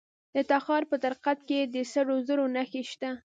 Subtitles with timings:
[0.35, 3.09] د تخار په درقد کې د سرو زرو نښې شته.